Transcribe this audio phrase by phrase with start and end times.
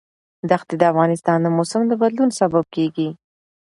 [0.49, 3.09] دښتې د افغانستان د موسم د بدلون سبب کېږي.